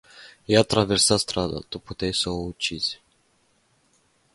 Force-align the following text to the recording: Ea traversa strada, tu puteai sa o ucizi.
Ea 0.53 0.63
traversa 0.71 1.15
strada, 1.25 1.57
tu 1.69 1.77
puteai 1.85 2.13
sa 2.21 2.29
o 2.37 2.41
ucizi. 2.51 2.95